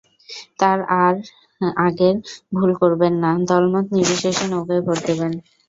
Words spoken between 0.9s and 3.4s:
আর আগের ভুল করবেন না,